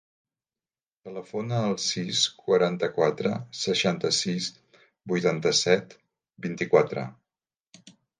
[1.07, 3.33] Telefona al sis, quaranta-quatre,
[3.65, 4.47] seixanta-sis,
[5.13, 5.95] vuitanta-set,
[6.47, 7.05] vint-i-quatre.